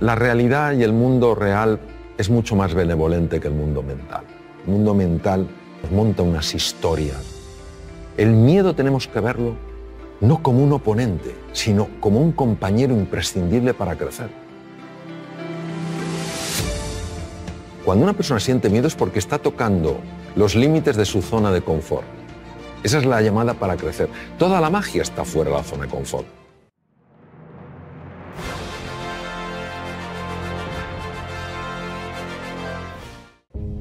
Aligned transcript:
La 0.00 0.16
realidad 0.16 0.72
y 0.72 0.82
el 0.82 0.92
mundo 0.92 1.34
real 1.36 1.78
es 2.18 2.28
mucho 2.28 2.56
más 2.56 2.74
benevolente 2.74 3.40
que 3.40 3.48
el 3.48 3.54
mundo 3.54 3.82
mental. 3.82 4.24
El 4.66 4.72
mundo 4.72 4.92
mental 4.92 5.46
monta 5.92 6.22
unas 6.22 6.52
historias. 6.54 7.22
El 8.16 8.32
miedo 8.32 8.74
tenemos 8.74 9.06
que 9.06 9.20
verlo 9.20 9.54
no 10.20 10.42
como 10.42 10.64
un 10.64 10.72
oponente, 10.72 11.34
sino 11.52 11.88
como 12.00 12.20
un 12.20 12.32
compañero 12.32 12.92
imprescindible 12.92 13.72
para 13.72 13.96
crecer. 13.96 14.28
Cuando 17.84 18.04
una 18.04 18.14
persona 18.14 18.40
siente 18.40 18.70
miedo 18.70 18.88
es 18.88 18.94
porque 18.94 19.18
está 19.18 19.38
tocando 19.38 19.98
los 20.34 20.54
límites 20.54 20.96
de 20.96 21.04
su 21.04 21.22
zona 21.22 21.52
de 21.52 21.60
confort. 21.60 22.06
Esa 22.82 22.98
es 22.98 23.06
la 23.06 23.20
llamada 23.22 23.54
para 23.54 23.76
crecer. 23.76 24.08
Toda 24.38 24.60
la 24.60 24.70
magia 24.70 25.02
está 25.02 25.24
fuera 25.24 25.50
de 25.50 25.56
la 25.56 25.62
zona 25.62 25.84
de 25.84 25.90
confort. 25.90 26.26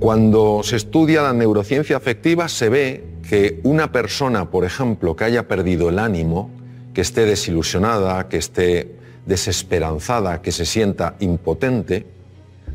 Cuando 0.04 0.64
se 0.64 0.76
estudia 0.76 1.22
la 1.22 1.32
neurociencia 1.32 1.96
afectiva 1.96 2.50
se 2.50 2.68
ve 2.68 3.06
que 3.30 3.62
una 3.64 3.94
persona, 3.94 4.52
por 4.52 4.66
ejemplo, 4.66 5.16
que 5.16 5.24
haya 5.24 5.48
perdido 5.48 5.88
el 5.88 5.98
ánimo, 5.98 6.50
que 6.94 7.00
esté 7.00 7.26
desilusionada, 7.26 8.28
que 8.28 8.36
esté 8.36 8.98
desesperanzada, 9.26 10.42
que 10.42 10.52
se 10.52 10.66
sienta 10.66 11.16
impotente, 11.22 12.06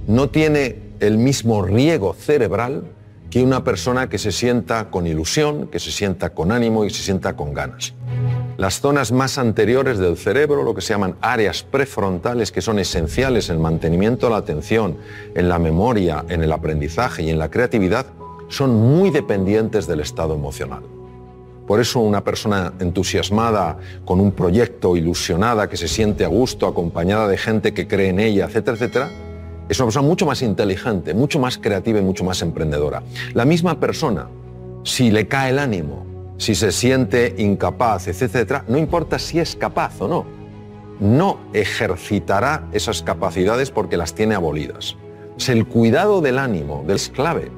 no 0.06 0.30
tiene 0.30 0.76
el 1.00 1.18
mismo 1.18 1.60
riego 1.60 2.14
cerebral 2.14 2.84
que 3.28 3.42
una 3.42 3.62
persona 3.62 4.08
que 4.08 4.16
se 4.16 4.32
sienta 4.32 4.88
con 4.88 5.06
ilusión, 5.06 5.68
que 5.68 5.80
se 5.80 5.92
sienta 5.92 6.30
con 6.30 6.50
ánimo 6.50 6.86
y 6.86 6.90
se 6.90 7.02
sienta 7.02 7.36
con 7.36 7.52
ganas. 7.52 7.92
Las 8.58 8.80
zonas 8.80 9.12
más 9.12 9.38
anteriores 9.38 9.98
del 9.98 10.16
cerebro, 10.16 10.64
lo 10.64 10.74
que 10.74 10.80
se 10.80 10.92
llaman 10.92 11.14
áreas 11.20 11.62
prefrontales, 11.62 12.50
que 12.50 12.60
son 12.60 12.80
esenciales 12.80 13.50
en 13.50 13.54
el 13.54 13.62
mantenimiento 13.62 14.26
de 14.26 14.32
la 14.32 14.38
atención, 14.38 14.96
en 15.36 15.48
la 15.48 15.60
memoria, 15.60 16.24
en 16.28 16.42
el 16.42 16.50
aprendizaje 16.50 17.22
y 17.22 17.30
en 17.30 17.38
la 17.38 17.52
creatividad, 17.52 18.06
son 18.48 18.74
muy 18.74 19.10
dependientes 19.10 19.86
del 19.86 20.00
estado 20.00 20.34
emocional. 20.34 20.82
Por 21.68 21.78
eso 21.78 22.00
una 22.00 22.24
persona 22.24 22.72
entusiasmada 22.80 23.78
con 24.04 24.18
un 24.18 24.32
proyecto, 24.32 24.96
ilusionada, 24.96 25.68
que 25.68 25.76
se 25.76 25.86
siente 25.86 26.24
a 26.24 26.28
gusto, 26.28 26.66
acompañada 26.66 27.28
de 27.28 27.38
gente 27.38 27.72
que 27.72 27.86
cree 27.86 28.08
en 28.08 28.18
ella, 28.18 28.46
etcétera, 28.46 28.76
etcétera, 28.76 29.10
es 29.68 29.78
una 29.78 29.86
persona 29.86 30.08
mucho 30.08 30.26
más 30.26 30.42
inteligente, 30.42 31.14
mucho 31.14 31.38
más 31.38 31.58
creativa 31.58 32.00
y 32.00 32.02
mucho 32.02 32.24
más 32.24 32.42
emprendedora. 32.42 33.04
La 33.34 33.44
misma 33.44 33.78
persona, 33.78 34.26
si 34.82 35.12
le 35.12 35.28
cae 35.28 35.50
el 35.50 35.60
ánimo, 35.60 36.07
si 36.38 36.54
se 36.54 36.72
siente 36.72 37.34
incapaz, 37.36 38.08
etcétera, 38.08 38.64
no 38.68 38.78
importa 38.78 39.18
si 39.18 39.38
es 39.40 39.56
capaz 39.56 40.00
o 40.00 40.08
no, 40.08 40.26
no 41.00 41.40
ejercitará 41.52 42.68
esas 42.72 43.02
capacidades 43.02 43.70
porque 43.70 43.96
las 43.96 44.14
tiene 44.14 44.34
abolidas. 44.34 44.96
Es 45.36 45.48
el 45.48 45.66
cuidado 45.66 46.20
del 46.20 46.38
ánimo, 46.38 46.84
del 46.86 47.00
clave. 47.12 47.50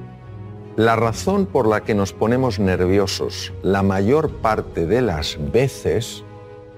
La 0.76 0.96
razón 0.96 1.46
por 1.46 1.66
la 1.66 1.82
que 1.82 1.94
nos 1.94 2.12
ponemos 2.12 2.58
nerviosos 2.58 3.52
la 3.62 3.82
mayor 3.82 4.30
parte 4.30 4.86
de 4.86 5.02
las 5.02 5.38
veces 5.52 6.24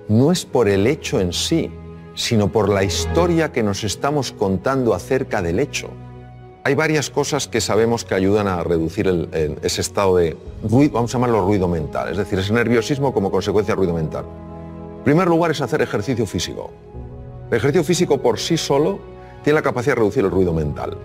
no 0.09 0.33
es 0.33 0.45
por 0.45 0.69
el 0.69 0.87
hecho 0.87 1.21
en 1.21 1.33
sí, 1.33 1.71
sino 2.15 2.51
por 2.51 2.69
la 2.69 2.85
historia 2.85 3.53
que 3.53 3.63
nos 3.63 3.85
estamos 3.85 4.33
contando 4.33 4.95
acerca 4.95 5.41
del 5.41 5.61
hecho. 5.61 5.89
Hay 6.65 6.75
varias 6.75 7.11
cosas 7.11 7.49
que 7.49 7.61
sabemos 7.61 8.05
que 8.05 8.15
ayudan 8.15 8.47
a 8.47 8.63
reducir 8.63 9.29
ese 9.63 9.81
estado 9.81 10.17
de 10.17 10.37
vamos 10.63 11.11
a 11.11 11.19
llamarlo 11.19 11.45
ruido 11.45 11.69
mental, 11.69 12.11
es 12.11 12.17
decir, 12.17 12.39
ese 12.39 12.53
nerviosismo 12.53 13.13
como 13.13 13.31
consecuencia 13.31 13.75
ruido 13.75 13.93
mental. 13.93 14.25
En 14.99 15.05
primer 15.05 15.29
lugar 15.29 15.51
es 15.51 15.61
hacer 15.61 15.83
ejercicio 15.83 16.27
físico. 16.27 16.71
El 17.51 17.57
ejercicio 17.57 17.85
físico 17.85 18.19
por 18.19 18.39
sí 18.39 18.57
solo 18.57 18.99
tiene 19.43 19.59
la 19.59 19.63
capacidad 19.63 19.97
de 19.97 20.01
reducir 20.01 20.25
el 20.25 20.31
ruido 20.31 20.53
mental. 20.53 20.97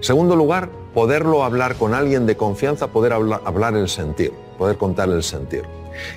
Segundo 0.00 0.36
lugar, 0.36 0.68
poderlo 0.94 1.44
hablar 1.44 1.76
con 1.76 1.94
alguien 1.94 2.26
de 2.26 2.36
confianza, 2.36 2.88
poder 2.88 3.12
hablar, 3.12 3.74
el 3.74 3.88
sentir, 3.88 4.32
poder 4.58 4.76
contar 4.76 5.08
el 5.08 5.22
sentir. 5.22 5.64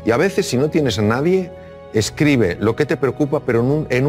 Y 0.05 0.11
a 0.11 0.17
veces 0.17 0.47
si 0.47 0.57
no 0.57 0.69
tienes 0.69 0.99
a 0.99 1.01
nadie, 1.01 1.51
escribe 1.93 2.57
lo 2.59 2.75
que 2.75 2.85
te 2.85 2.97
preocupa, 2.97 3.41
pero 3.41 3.61
en 3.61 3.65
un, 3.65 3.87
en 3.89 4.05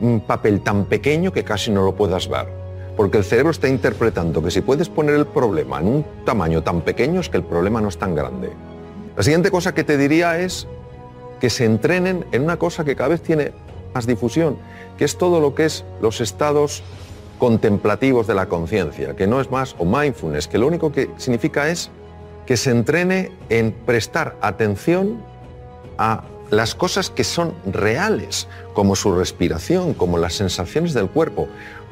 un 0.00 0.20
papel 0.20 0.60
tan 0.62 0.86
pequeño 0.86 1.32
que 1.32 1.44
casi 1.44 1.70
no 1.70 1.82
lo 1.82 1.94
puedas 1.94 2.28
ver. 2.28 2.65
Porque 2.96 3.18
el 3.18 3.24
cerebro 3.24 3.50
está 3.50 3.68
interpretando 3.68 4.42
que 4.42 4.50
si 4.50 4.62
puedes 4.62 4.88
poner 4.88 5.14
el 5.16 5.26
problema 5.26 5.80
en 5.80 5.88
un 5.88 6.06
tamaño 6.24 6.62
tan 6.62 6.80
pequeño 6.80 7.20
es 7.20 7.28
que 7.28 7.36
el 7.36 7.44
problema 7.44 7.80
no 7.80 7.88
es 7.88 7.98
tan 7.98 8.14
grande. 8.14 8.52
La 9.16 9.22
siguiente 9.22 9.50
cosa 9.50 9.74
que 9.74 9.84
te 9.84 9.98
diría 9.98 10.38
es 10.38 10.66
que 11.40 11.50
se 11.50 11.64
entrenen 11.64 12.24
en 12.32 12.42
una 12.42 12.56
cosa 12.58 12.84
que 12.84 12.96
cada 12.96 13.10
vez 13.10 13.22
tiene 13.22 13.52
más 13.94 14.06
difusión, 14.06 14.56
que 14.96 15.04
es 15.04 15.18
todo 15.18 15.40
lo 15.40 15.54
que 15.54 15.66
es 15.66 15.84
los 16.00 16.20
estados 16.20 16.82
contemplativos 17.38 18.26
de 18.26 18.34
la 18.34 18.46
conciencia, 18.46 19.14
que 19.14 19.26
no 19.26 19.40
es 19.40 19.50
más, 19.50 19.74
o 19.78 19.84
mindfulness, 19.84 20.48
que 20.48 20.58
lo 20.58 20.66
único 20.66 20.92
que 20.92 21.10
significa 21.18 21.68
es 21.68 21.90
que 22.46 22.56
se 22.56 22.70
entrene 22.70 23.32
en 23.48 23.72
prestar 23.72 24.36
atención 24.40 25.20
a 25.98 26.24
las 26.50 26.74
cosas 26.74 27.10
que 27.10 27.24
son 27.24 27.54
reales, 27.66 28.46
como 28.72 28.94
su 28.94 29.14
respiración, 29.14 29.94
como 29.94 30.16
las 30.16 30.34
sensaciones 30.34 30.94
del 30.94 31.08
cuerpo, 31.08 31.48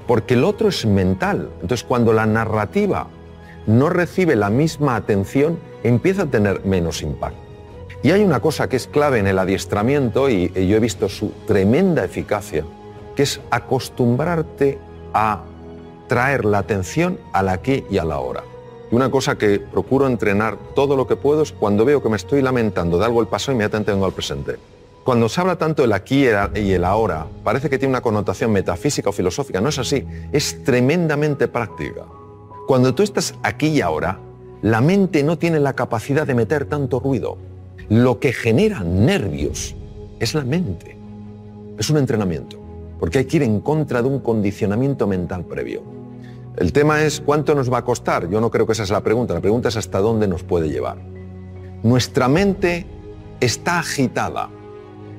porque 0.06 0.34
el 0.34 0.44
otro 0.44 0.68
es 0.68 0.86
mental. 0.86 1.50
Entonces, 1.62 1.84
cuando 1.84 2.12
la 2.12 2.26
narrativa 2.26 3.08
no 3.66 3.88
recibe 3.88 4.36
la 4.36 4.50
misma 4.50 4.96
atención, 4.96 5.58
empieza 5.82 6.22
a 6.22 6.26
tener 6.26 6.64
menos 6.64 7.02
impacto. 7.02 7.38
Y 8.02 8.10
hay 8.10 8.22
una 8.22 8.40
cosa 8.40 8.68
que 8.68 8.76
es 8.76 8.86
clave 8.86 9.18
en 9.18 9.26
el 9.26 9.38
adiestramiento, 9.38 10.28
y 10.28 10.48
yo 10.52 10.76
he 10.76 10.80
visto 10.80 11.08
su 11.08 11.32
tremenda 11.46 12.04
eficacia, 12.04 12.64
que 13.16 13.22
es 13.22 13.40
acostumbrarte 13.50 14.78
a 15.14 15.42
traer 16.06 16.44
la 16.44 16.58
atención 16.58 17.18
al 17.32 17.48
aquí 17.48 17.84
y 17.90 17.96
a 17.96 18.04
la 18.04 18.18
hora. 18.18 18.44
Y 18.92 18.94
una 18.94 19.10
cosa 19.10 19.38
que 19.38 19.58
procuro 19.58 20.06
entrenar 20.06 20.58
todo 20.74 20.96
lo 20.96 21.06
que 21.06 21.16
puedo 21.16 21.42
es 21.42 21.52
cuando 21.52 21.86
veo 21.86 22.02
que 22.02 22.10
me 22.10 22.16
estoy 22.16 22.42
lamentando 22.42 22.98
de 22.98 23.06
algo 23.06 23.22
el 23.22 23.26
pasado, 23.26 23.52
inmediatamente 23.52 23.92
vengo 23.92 24.04
al 24.04 24.12
presente. 24.12 24.56
Cuando 25.04 25.28
se 25.28 25.38
habla 25.40 25.56
tanto 25.56 25.82
del 25.82 25.92
aquí 25.92 26.24
y 26.54 26.72
el 26.72 26.84
ahora, 26.84 27.26
parece 27.44 27.68
que 27.68 27.78
tiene 27.78 27.92
una 27.92 28.00
connotación 28.00 28.50
metafísica 28.52 29.10
o 29.10 29.12
filosófica. 29.12 29.60
No 29.60 29.68
es 29.68 29.78
así, 29.78 30.06
es 30.32 30.64
tremendamente 30.64 31.46
práctica. 31.46 32.06
Cuando 32.66 32.94
tú 32.94 33.02
estás 33.02 33.34
aquí 33.42 33.66
y 33.66 33.80
ahora, 33.82 34.18
la 34.62 34.80
mente 34.80 35.22
no 35.22 35.36
tiene 35.36 35.60
la 35.60 35.74
capacidad 35.74 36.26
de 36.26 36.34
meter 36.34 36.64
tanto 36.64 37.00
ruido. 37.00 37.36
Lo 37.90 38.18
que 38.18 38.32
genera 38.32 38.80
nervios 38.80 39.76
es 40.20 40.34
la 40.34 40.42
mente. 40.42 40.96
Es 41.78 41.90
un 41.90 41.98
entrenamiento 41.98 42.58
porque 42.98 43.18
hay 43.18 43.24
que 43.26 43.36
ir 43.36 43.42
en 43.42 43.60
contra 43.60 44.00
de 44.00 44.08
un 44.08 44.20
condicionamiento 44.20 45.06
mental 45.06 45.44
previo. 45.44 45.82
El 46.56 46.72
tema 46.72 47.02
es 47.02 47.20
cuánto 47.20 47.54
nos 47.54 47.70
va 47.70 47.78
a 47.78 47.84
costar. 47.84 48.30
Yo 48.30 48.40
no 48.40 48.50
creo 48.50 48.66
que 48.66 48.72
esa 48.72 48.84
es 48.84 48.90
la 48.90 49.02
pregunta. 49.02 49.34
La 49.34 49.42
pregunta 49.42 49.68
es 49.68 49.76
hasta 49.76 49.98
dónde 49.98 50.26
nos 50.26 50.44
puede 50.44 50.70
llevar. 50.70 50.96
Nuestra 51.82 52.28
mente 52.28 52.86
está 53.40 53.80
agitada 53.80 54.48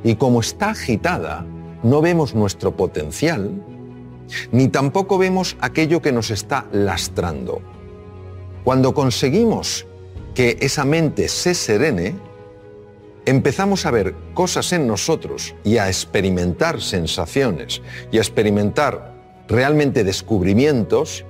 y 0.05 0.15
como 0.15 0.39
está 0.39 0.69
agitada, 0.69 1.45
no 1.83 1.99
vemos 1.99 2.35
nuestro 2.35 2.77
potencial 2.77 3.51
ni 4.51 4.67
tampoco 4.67 5.17
vemos 5.17 5.57
aquello 5.59 6.01
que 6.01 6.11
nos 6.11 6.31
está 6.31 6.65
lastrando. 6.71 7.61
Cuando 8.63 8.93
conseguimos 8.93 9.85
que 10.33 10.57
esa 10.61 10.85
mente 10.85 11.27
se 11.27 11.53
serene, 11.53 12.15
empezamos 13.25 13.85
a 13.85 13.91
ver 13.91 14.15
cosas 14.33 14.73
en 14.73 14.87
nosotros 14.87 15.55
y 15.63 15.77
a 15.77 15.87
experimentar 15.87 16.81
sensaciones 16.81 17.81
y 18.11 18.17
a 18.17 18.21
experimentar 18.21 19.13
realmente 19.47 20.03
descubrimientos, 20.03 21.25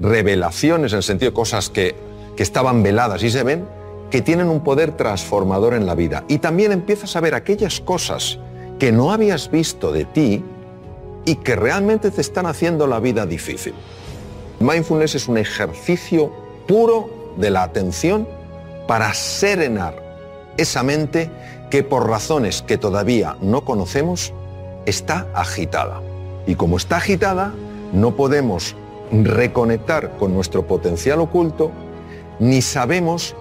revelaciones 0.00 0.92
en 0.92 0.98
el 0.98 1.02
sentido 1.02 1.30
de 1.30 1.36
cosas 1.36 1.70
que, 1.70 1.94
que 2.36 2.42
estaban 2.42 2.82
veladas 2.82 3.22
y 3.22 3.30
se 3.30 3.42
ven, 3.44 3.64
que 4.12 4.20
tienen 4.20 4.50
un 4.50 4.60
poder 4.60 4.92
transformador 4.92 5.72
en 5.72 5.86
la 5.86 5.94
vida. 5.94 6.24
Y 6.28 6.36
también 6.36 6.70
empiezas 6.70 7.16
a 7.16 7.20
ver 7.20 7.34
aquellas 7.34 7.80
cosas 7.80 8.38
que 8.78 8.92
no 8.92 9.10
habías 9.10 9.50
visto 9.50 9.90
de 9.90 10.04
ti 10.04 10.44
y 11.24 11.36
que 11.36 11.56
realmente 11.56 12.10
te 12.10 12.20
están 12.20 12.44
haciendo 12.44 12.86
la 12.86 13.00
vida 13.00 13.24
difícil. 13.24 13.72
Mindfulness 14.60 15.14
es 15.14 15.28
un 15.28 15.38
ejercicio 15.38 16.30
puro 16.68 17.08
de 17.38 17.48
la 17.48 17.62
atención 17.62 18.28
para 18.86 19.14
serenar 19.14 19.96
esa 20.58 20.82
mente 20.82 21.30
que 21.70 21.82
por 21.82 22.06
razones 22.06 22.60
que 22.60 22.76
todavía 22.76 23.38
no 23.40 23.64
conocemos 23.64 24.34
está 24.84 25.26
agitada. 25.34 26.02
Y 26.46 26.56
como 26.56 26.76
está 26.76 26.98
agitada, 26.98 27.54
no 27.94 28.14
podemos 28.14 28.76
reconectar 29.10 30.18
con 30.18 30.34
nuestro 30.34 30.66
potencial 30.66 31.20
oculto, 31.20 31.70
ni 32.40 32.60
sabemos 32.60 33.34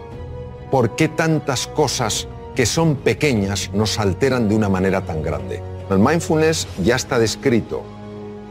por 0.72 0.96
qué 0.96 1.08
tantas 1.08 1.68
cosas 1.68 2.28
que 2.56 2.66
son 2.66 2.96
pequeñas 2.96 3.70
nos 3.74 4.00
alteran 4.00 4.50
de 4.50 4.56
una 4.56 4.70
manera 4.70 5.02
tan 5.02 5.22
grande. 5.22 5.62
El 5.90 6.00
mindfulness 6.00 6.68
ya 6.84 6.96
está 6.96 7.20
descrito 7.20 7.84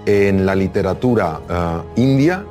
en 0.07 0.47
la 0.47 0.55
literatura 0.55 1.41
eh, 1.49 2.01
india 2.03 2.45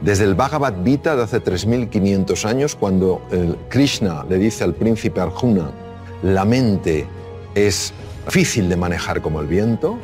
desde 0.00 0.24
el 0.24 0.34
Bhagavad 0.34 0.74
Gita 0.84 1.14
de 1.14 1.22
hace 1.22 1.40
3.500 1.40 2.44
años, 2.44 2.74
cuando 2.74 3.22
Krishna 3.68 4.24
le 4.28 4.38
dice 4.38 4.64
al 4.64 4.74
príncipe 4.74 5.20
Arjuna, 5.20 5.70
la 6.24 6.44
mente 6.44 7.06
es 7.54 7.92
difícil 8.26 8.68
de 8.68 8.76
manejar 8.76 9.22
como 9.22 9.40
el 9.40 9.46
viento, 9.46 9.98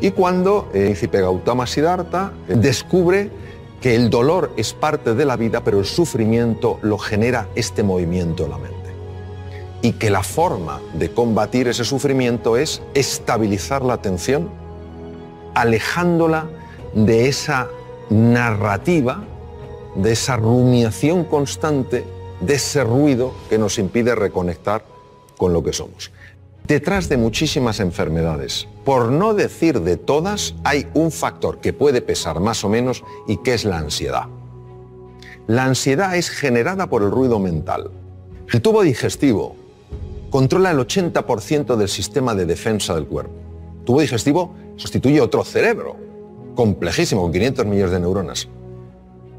Y 0.00 0.10
cuando 0.10 0.68
el 0.74 0.84
príncipe 0.84 1.20
Gautama 1.20 1.66
Siddhartha 1.66 2.32
descubre 2.48 3.30
que 3.86 3.94
el 3.94 4.10
dolor 4.10 4.50
es 4.56 4.72
parte 4.72 5.14
de 5.14 5.24
la 5.24 5.36
vida, 5.36 5.62
pero 5.62 5.78
el 5.78 5.84
sufrimiento 5.84 6.80
lo 6.82 6.98
genera 6.98 7.46
este 7.54 7.84
movimiento 7.84 8.42
de 8.42 8.48
la 8.48 8.58
mente. 8.58 8.90
Y 9.80 9.92
que 9.92 10.10
la 10.10 10.24
forma 10.24 10.80
de 10.94 11.12
combatir 11.12 11.68
ese 11.68 11.84
sufrimiento 11.84 12.56
es 12.56 12.82
estabilizar 12.94 13.82
la 13.82 13.92
atención, 13.92 14.50
alejándola 15.54 16.48
de 16.94 17.28
esa 17.28 17.68
narrativa, 18.10 19.22
de 19.94 20.10
esa 20.10 20.34
rumiación 20.34 21.22
constante, 21.22 22.04
de 22.40 22.54
ese 22.54 22.82
ruido 22.82 23.34
que 23.48 23.56
nos 23.56 23.78
impide 23.78 24.16
reconectar 24.16 24.84
con 25.36 25.52
lo 25.52 25.62
que 25.62 25.72
somos. 25.72 26.10
Detrás 26.66 27.08
de 27.08 27.16
muchísimas 27.16 27.78
enfermedades, 27.78 28.66
por 28.84 29.12
no 29.12 29.34
decir 29.34 29.82
de 29.82 29.96
todas, 29.96 30.56
hay 30.64 30.88
un 30.94 31.12
factor 31.12 31.60
que 31.60 31.72
puede 31.72 32.02
pesar 32.02 32.40
más 32.40 32.64
o 32.64 32.68
menos 32.68 33.04
y 33.28 33.36
que 33.36 33.54
es 33.54 33.64
la 33.64 33.78
ansiedad. 33.78 34.24
La 35.46 35.64
ansiedad 35.64 36.16
es 36.16 36.28
generada 36.28 36.88
por 36.88 37.04
el 37.04 37.12
ruido 37.12 37.38
mental. 37.38 37.92
El 38.52 38.60
tubo 38.62 38.82
digestivo 38.82 39.54
controla 40.28 40.72
el 40.72 40.78
80% 40.78 41.76
del 41.76 41.88
sistema 41.88 42.34
de 42.34 42.46
defensa 42.46 42.96
del 42.96 43.06
cuerpo. 43.06 43.32
El 43.78 43.84
tubo 43.84 44.00
digestivo 44.00 44.52
sustituye 44.74 45.20
otro 45.20 45.44
cerebro, 45.44 45.94
complejísimo, 46.56 47.22
con 47.22 47.32
500 47.32 47.64
millones 47.66 47.92
de 47.92 48.00
neuronas. 48.00 48.48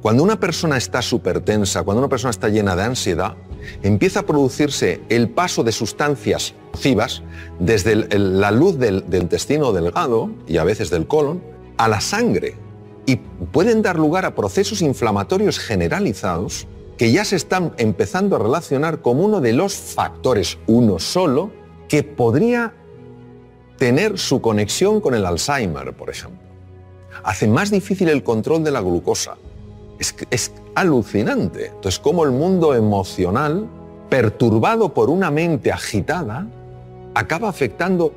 Cuando 0.02 0.24
una 0.24 0.40
persona 0.40 0.78
está 0.78 1.02
súper 1.02 1.42
tensa, 1.42 1.84
cuando 1.84 2.00
una 2.00 2.10
persona 2.10 2.32
está 2.32 2.48
llena 2.48 2.74
de 2.78 2.84
ansiedad, 2.84 3.36
empieza 3.84 4.22
a 4.22 4.26
producirse 4.26 5.02
el 5.10 5.30
paso 5.30 5.64
de 5.64 5.72
sustancias 5.72 6.54
nocivas 6.74 7.24
desde 7.60 7.96
la 8.18 8.52
luz 8.52 8.78
del, 8.78 9.06
intestino 9.12 9.72
delgado 9.72 10.30
y 10.48 10.58
a 10.58 10.64
veces 10.64 10.90
del 10.90 11.08
colon 11.08 11.42
a 11.78 11.88
la 11.88 12.02
sangre 12.02 12.56
y 13.06 13.18
pueden 13.18 13.82
dar 13.82 13.98
lugar 13.98 14.26
a 14.26 14.36
procesos 14.36 14.82
inflamatorios 14.82 15.60
generalizados 15.60 16.68
que 16.98 17.12
ya 17.12 17.24
se 17.24 17.36
están 17.36 17.74
empezando 17.78 18.36
a 18.36 18.40
relacionar 18.40 19.02
como 19.02 19.24
uno 19.24 19.40
de 19.40 19.54
los 19.54 19.76
factores, 19.76 20.58
uno 20.66 21.00
solo, 21.00 21.52
que 21.88 22.04
podría 22.04 22.74
tener 23.78 24.18
su 24.18 24.42
conexión 24.42 25.00
con 25.00 25.14
el 25.14 25.26
Alzheimer, 25.26 25.94
por 25.94 26.10
ejemplo. 26.10 26.42
Hace 27.24 27.48
más 27.48 27.72
difícil 27.72 28.10
el 28.10 28.24
control 28.24 28.64
de 28.64 28.72
la 28.72 28.82
glucosa, 28.82 29.38
es, 30.00 30.52
alucinante. 30.76 31.68
Entonces, 31.68 32.00
cómo 32.00 32.24
el 32.24 32.32
mundo 32.32 32.74
emocional, 32.76 33.68
perturbado 34.10 34.94
por 34.94 35.10
una 35.10 35.32
mente 35.32 35.72
agitada, 35.72 36.48
acaba 37.16 37.50
afectando 37.50 38.14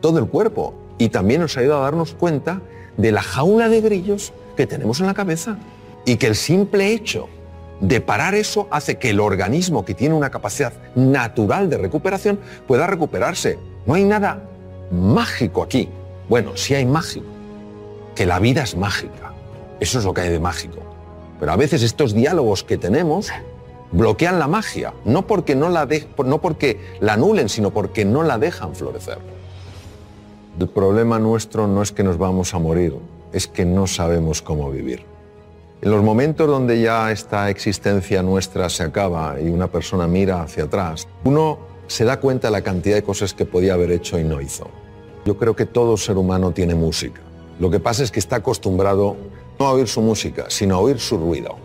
todo 0.00 0.18
el 0.18 0.26
cuerpo. 0.26 0.74
Y 0.98 1.10
también 1.10 1.42
nos 1.42 1.56
ayuda 1.56 1.78
a 1.78 1.80
darnos 1.80 2.14
cuenta 2.14 2.60
de 2.96 3.12
la 3.12 3.22
jaula 3.22 3.68
de 3.68 3.80
grillos 3.80 4.32
que 4.56 4.66
tenemos 4.66 5.00
en 5.00 5.06
la 5.06 5.14
cabeza. 5.14 5.58
Y 6.04 6.16
que 6.16 6.26
el 6.26 6.34
simple 6.34 6.92
hecho 6.92 7.28
de 7.80 8.00
parar 8.00 8.34
eso 8.34 8.66
hace 8.70 8.98
que 8.98 9.10
el 9.10 9.20
organismo, 9.20 9.84
que 9.84 9.94
tiene 9.94 10.14
una 10.14 10.30
capacidad 10.30 10.72
natural 10.96 11.70
de 11.70 11.78
recuperación, 11.78 12.40
pueda 12.66 12.86
recuperarse. 12.86 13.58
No 13.86 13.94
hay 13.94 14.04
nada 14.04 14.42
mágico 14.90 15.62
aquí. 15.62 15.88
Bueno, 16.28 16.56
sí 16.56 16.74
hay 16.74 16.86
mágico. 16.86 17.26
Que 18.14 18.26
la 18.26 18.40
vida 18.40 18.62
es 18.62 18.76
mágica. 18.76 19.32
Eso 19.78 19.98
es 19.98 20.04
lo 20.04 20.12
que 20.12 20.22
hay 20.22 20.30
de 20.30 20.40
mágico. 20.40 20.78
Pero 21.38 21.52
a 21.52 21.56
veces 21.56 21.82
estos 21.82 22.14
diálogos 22.14 22.64
que 22.64 22.78
tenemos 22.78 23.30
bloquean 23.92 24.38
la 24.38 24.48
magia, 24.48 24.92
no 25.04 25.26
porque 25.26 25.54
no 25.54 25.68
la, 25.70 25.88
no 26.24 26.40
porque 26.40 26.80
la 27.00 27.14
anulen, 27.14 27.48
sino 27.48 27.70
porque 27.70 28.04
no 28.04 28.22
la 28.22 28.38
dejan 28.38 28.74
florecer. 28.74 29.18
El 30.58 30.68
problema 30.68 31.18
nuestro 31.18 31.68
no 31.68 31.82
es 31.82 31.92
que 31.92 32.02
nos 32.02 32.18
vamos 32.18 32.54
a 32.54 32.58
morir, 32.58 32.94
es 33.32 33.46
que 33.46 33.64
no 33.64 33.86
sabemos 33.86 34.42
cómo 34.42 34.70
vivir. 34.70 35.04
En 35.80 35.92
los 35.92 36.02
momentos 36.02 36.48
donde 36.48 36.80
ya 36.80 37.12
esta 37.12 37.48
existencia 37.50 38.20
nuestra 38.22 38.68
se 38.68 38.82
acaba 38.82 39.40
y 39.40 39.48
una 39.48 39.68
persona 39.68 40.08
mira 40.08 40.42
hacia 40.42 40.64
atrás, 40.64 41.06
uno 41.22 41.60
se 41.86 42.04
da 42.04 42.18
cuenta 42.18 42.48
de 42.48 42.52
la 42.52 42.62
cantidad 42.62 42.96
de 42.96 43.04
cosas 43.04 43.32
que 43.32 43.44
podía 43.44 43.74
haber 43.74 43.92
hecho 43.92 44.18
y 44.18 44.24
no 44.24 44.40
hizo. 44.40 44.68
Yo 45.24 45.38
creo 45.38 45.54
que 45.54 45.66
todo 45.66 45.96
ser 45.96 46.16
humano 46.16 46.50
tiene 46.50 46.74
música. 46.74 47.20
Lo 47.60 47.70
que 47.70 47.78
pasa 47.78 48.02
es 48.02 48.10
que 48.10 48.18
está 48.18 48.36
acostumbrado 48.36 49.16
no 49.58 49.66
a 49.66 49.72
oír 49.72 49.88
su 49.88 50.00
música, 50.00 50.46
sino 50.48 50.76
a 50.76 50.78
oír 50.78 50.98
su 50.98 51.18
ruido. 51.18 51.56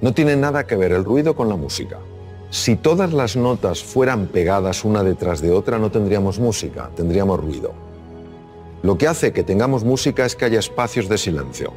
No 0.00 0.12
tiene 0.12 0.36
nada 0.36 0.66
que 0.66 0.76
ver 0.76 0.92
el 0.92 1.04
ruido 1.04 1.34
con 1.34 1.48
la 1.48 1.56
música. 1.56 1.98
Si 2.50 2.76
todas 2.76 3.12
las 3.12 3.36
notas 3.36 3.82
fueran 3.82 4.26
pegadas 4.28 4.84
una 4.84 5.02
detrás 5.02 5.40
de 5.40 5.50
otra, 5.50 5.78
no 5.78 5.90
tendríamos 5.90 6.38
música, 6.38 6.90
tendríamos 6.96 7.40
ruido. 7.40 7.72
Lo 8.82 8.96
que 8.96 9.08
hace 9.08 9.32
que 9.32 9.42
tengamos 9.42 9.84
música 9.84 10.24
es 10.24 10.34
que 10.34 10.44
haya 10.44 10.58
espacios 10.58 11.08
de 11.08 11.18
silencio. 11.18 11.72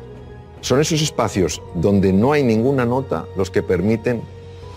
Son 0.62 0.80
esos 0.80 1.02
espacios 1.02 1.62
donde 1.74 2.13
no 2.13 2.31
hay 2.31 2.44
ninguna 2.44 2.86
nota 2.86 3.25
los 3.36 3.50
que 3.50 3.63
permiten 3.63 4.22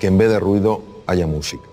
que 0.01 0.07
en 0.07 0.19
vez 0.19 0.31
de 0.31 0.41
ruido 0.41 0.83
haya 1.07 1.27
música. 1.27 1.65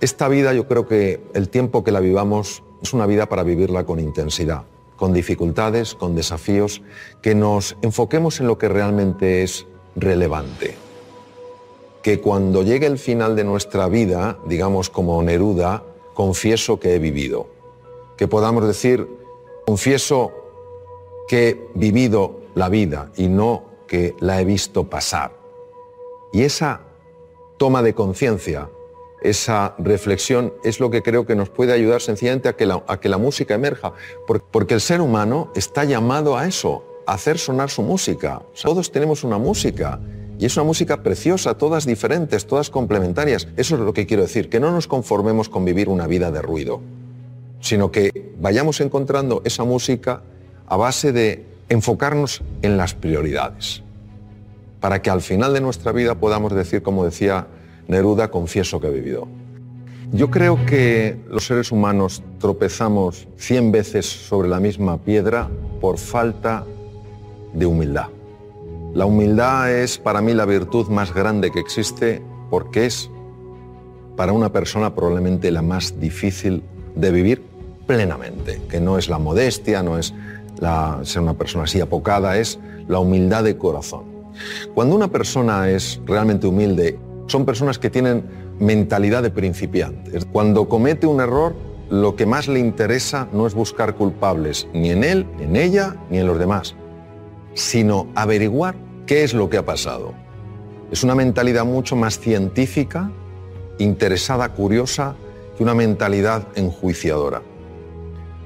Esta 0.00 0.28
vida 0.28 0.52
yo 0.52 0.68
creo 0.68 0.86
que 0.86 1.20
el 1.32 1.48
tiempo 1.48 1.82
que 1.82 1.92
la 1.92 2.00
vivamos 2.00 2.62
es 2.82 2.92
una 2.92 3.06
vida 3.06 3.26
para 3.26 3.42
vivirla 3.42 3.84
con 3.84 3.98
intensidad 3.98 4.64
con 4.96 5.12
dificultades, 5.12 5.94
con 5.94 6.14
desafíos, 6.14 6.82
que 7.22 7.34
nos 7.34 7.76
enfoquemos 7.82 8.40
en 8.40 8.46
lo 8.46 8.58
que 8.58 8.68
realmente 8.68 9.42
es 9.42 9.66
relevante. 9.94 10.74
Que 12.02 12.20
cuando 12.20 12.62
llegue 12.62 12.86
el 12.86 12.98
final 12.98 13.36
de 13.36 13.44
nuestra 13.44 13.88
vida, 13.88 14.38
digamos 14.46 14.90
como 14.90 15.22
Neruda, 15.22 15.82
confieso 16.14 16.80
que 16.80 16.94
he 16.94 16.98
vivido. 16.98 17.48
Que 18.16 18.28
podamos 18.28 18.66
decir, 18.66 19.08
confieso 19.66 20.32
que 21.28 21.48
he 21.48 21.68
vivido 21.74 22.40
la 22.54 22.68
vida 22.68 23.10
y 23.16 23.28
no 23.28 23.64
que 23.86 24.14
la 24.20 24.40
he 24.40 24.44
visto 24.44 24.84
pasar. 24.84 25.32
Y 26.32 26.42
esa 26.42 26.80
toma 27.56 27.82
de 27.82 27.94
conciencia 27.94 28.68
esa 29.22 29.74
reflexión 29.78 30.52
es 30.62 30.80
lo 30.80 30.90
que 30.90 31.02
creo 31.02 31.26
que 31.26 31.34
nos 31.34 31.48
puede 31.48 31.72
ayudar 31.72 32.00
sencillamente 32.00 32.48
a 32.48 32.52
que 32.54 32.66
la, 32.66 32.82
a 32.86 33.00
que 33.00 33.08
la 33.08 33.18
música 33.18 33.54
emerja, 33.54 33.92
porque 34.26 34.74
el 34.74 34.80
ser 34.80 35.00
humano 35.00 35.50
está 35.54 35.84
llamado 35.84 36.36
a 36.36 36.46
eso, 36.46 36.84
a 37.06 37.14
hacer 37.14 37.38
sonar 37.38 37.70
su 37.70 37.82
música. 37.82 38.42
todos 38.62 38.90
tenemos 38.92 39.24
una 39.24 39.38
música 39.38 40.00
y 40.38 40.44
es 40.44 40.56
una 40.56 40.64
música 40.64 41.02
preciosa, 41.02 41.54
todas 41.54 41.86
diferentes, 41.86 42.46
todas 42.46 42.68
complementarias. 42.68 43.48
Eso 43.56 43.76
es 43.76 43.80
lo 43.80 43.92
que 43.92 44.06
quiero 44.06 44.22
decir, 44.22 44.50
que 44.50 44.60
no 44.60 44.70
nos 44.70 44.86
conformemos 44.86 45.48
con 45.48 45.64
vivir 45.64 45.88
una 45.88 46.06
vida 46.06 46.30
de 46.30 46.42
ruido, 46.42 46.82
sino 47.60 47.90
que 47.90 48.34
vayamos 48.38 48.80
encontrando 48.80 49.40
esa 49.44 49.64
música 49.64 50.22
a 50.66 50.76
base 50.76 51.12
de 51.12 51.44
enfocarnos 51.68 52.42
en 52.62 52.76
las 52.76 52.94
prioridades, 52.94 53.82
para 54.80 55.00
que 55.00 55.10
al 55.10 55.22
final 55.22 55.54
de 55.54 55.60
nuestra 55.60 55.92
vida 55.92 56.16
podamos 56.16 56.54
decir, 56.54 56.82
como 56.82 57.04
decía 57.04 57.46
Neruda, 57.88 58.30
confieso 58.30 58.80
que 58.80 58.88
he 58.88 58.90
vivido. 58.90 59.28
Yo 60.12 60.30
creo 60.30 60.64
que 60.66 61.16
los 61.28 61.46
seres 61.46 61.72
humanos 61.72 62.22
tropezamos 62.38 63.26
cien 63.36 63.72
veces 63.72 64.06
sobre 64.06 64.48
la 64.48 64.60
misma 64.60 64.98
piedra 64.98 65.48
por 65.80 65.98
falta 65.98 66.64
de 67.52 67.66
humildad. 67.66 68.06
La 68.94 69.04
humildad 69.04 69.72
es 69.72 69.98
para 69.98 70.20
mí 70.20 70.32
la 70.32 70.46
virtud 70.46 70.88
más 70.88 71.12
grande 71.12 71.50
que 71.50 71.60
existe 71.60 72.22
porque 72.50 72.86
es 72.86 73.10
para 74.16 74.32
una 74.32 74.52
persona 74.52 74.94
probablemente 74.94 75.50
la 75.50 75.60
más 75.60 76.00
difícil 76.00 76.62
de 76.94 77.10
vivir 77.10 77.42
plenamente, 77.86 78.62
que 78.70 78.80
no 78.80 78.98
es 78.98 79.08
la 79.08 79.18
modestia, 79.18 79.82
no 79.82 79.98
es 79.98 80.14
ser 81.02 81.22
una 81.22 81.34
persona 81.34 81.64
así 81.64 81.80
apocada, 81.80 82.38
es 82.38 82.58
la 82.88 83.00
humildad 83.00 83.44
de 83.44 83.58
corazón. 83.58 84.04
Cuando 84.74 84.94
una 84.94 85.08
persona 85.08 85.68
es 85.68 86.00
realmente 86.06 86.46
humilde 86.46 86.98
son 87.26 87.44
personas 87.44 87.78
que 87.78 87.90
tienen 87.90 88.24
mentalidad 88.58 89.22
de 89.22 89.30
principiantes. 89.30 90.24
Cuando 90.24 90.68
comete 90.68 91.06
un 91.06 91.20
error, 91.20 91.54
lo 91.90 92.16
que 92.16 92.26
más 92.26 92.48
le 92.48 92.58
interesa 92.58 93.28
no 93.32 93.46
es 93.46 93.54
buscar 93.54 93.94
culpables 93.94 94.66
ni 94.72 94.90
en 94.90 95.04
él, 95.04 95.26
ni 95.38 95.44
en 95.44 95.56
ella, 95.56 95.96
ni 96.10 96.18
en 96.18 96.26
los 96.26 96.38
demás, 96.38 96.74
sino 97.54 98.08
averiguar 98.14 98.74
qué 99.06 99.22
es 99.22 99.34
lo 99.34 99.48
que 99.48 99.58
ha 99.58 99.64
pasado. 99.64 100.14
Es 100.90 101.04
una 101.04 101.14
mentalidad 101.14 101.64
mucho 101.64 101.96
más 101.96 102.18
científica, 102.18 103.10
interesada, 103.78 104.48
curiosa, 104.50 105.16
que 105.56 105.62
una 105.62 105.74
mentalidad 105.74 106.46
enjuiciadora. 106.54 107.42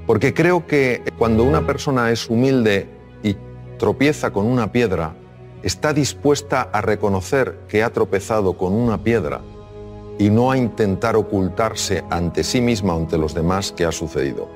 Porque 0.06 0.34
creo 0.34 0.66
que 0.66 1.02
cuando 1.18 1.44
una 1.44 1.66
persona 1.66 2.10
es 2.10 2.28
humilde 2.28 2.88
y 3.22 3.36
tropieza 3.78 4.32
con 4.32 4.46
una 4.46 4.72
piedra, 4.72 5.14
está 5.62 5.92
dispuesta 5.92 6.62
a 6.72 6.80
reconocer 6.80 7.58
que 7.68 7.82
ha 7.82 7.90
tropezado 7.90 8.56
con 8.56 8.72
una 8.72 9.02
piedra 9.02 9.40
y 10.18 10.30
no 10.30 10.50
a 10.50 10.58
intentar 10.58 11.16
ocultarse 11.16 12.04
ante 12.10 12.44
sí 12.44 12.60
misma 12.60 12.94
o 12.94 12.98
ante 12.98 13.18
los 13.18 13.34
demás 13.34 13.72
que 13.72 13.84
ha 13.84 13.92
sucedido. 13.92 14.48